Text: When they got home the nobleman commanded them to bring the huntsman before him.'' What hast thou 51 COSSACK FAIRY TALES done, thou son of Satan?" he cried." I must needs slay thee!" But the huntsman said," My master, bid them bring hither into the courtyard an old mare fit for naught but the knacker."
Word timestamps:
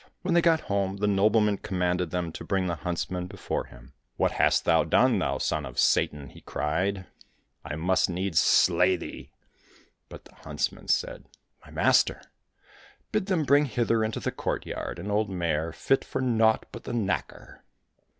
When 0.23 0.33
they 0.33 0.41
got 0.41 0.61
home 0.61 0.97
the 0.97 1.05
nobleman 1.05 1.59
commanded 1.59 2.09
them 2.09 2.31
to 2.31 2.43
bring 2.43 2.65
the 2.65 2.77
huntsman 2.77 3.27
before 3.27 3.65
him.'' 3.65 3.93
What 4.17 4.31
hast 4.31 4.65
thou 4.65 4.81
51 4.83 4.89
COSSACK 4.89 4.89
FAIRY 4.89 5.11
TALES 5.11 5.19
done, 5.19 5.19
thou 5.19 5.37
son 5.37 5.65
of 5.67 5.79
Satan?" 5.79 6.29
he 6.29 6.41
cried." 6.41 7.05
I 7.71 7.75
must 7.75 8.09
needs 8.09 8.39
slay 8.39 8.95
thee!" 8.95 9.31
But 10.09 10.25
the 10.25 10.33
huntsman 10.37 10.87
said," 10.87 11.25
My 11.63 11.69
master, 11.69 12.23
bid 13.11 13.27
them 13.27 13.43
bring 13.43 13.65
hither 13.65 14.03
into 14.03 14.19
the 14.19 14.31
courtyard 14.31 14.97
an 14.97 15.11
old 15.11 15.29
mare 15.29 15.71
fit 15.71 16.03
for 16.03 16.19
naught 16.19 16.65
but 16.71 16.85
the 16.85 16.93
knacker." 16.93 17.59